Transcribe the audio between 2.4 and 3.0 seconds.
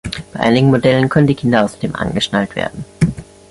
werden.